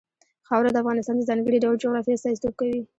خاوره 0.47 0.69
د 0.71 0.77
افغانستان 0.83 1.15
د 1.17 1.21
ځانګړي 1.29 1.57
ډول 1.63 1.75
جغرافیه 1.83 2.15
استازیتوب 2.15 2.53
کوي. 2.59 2.79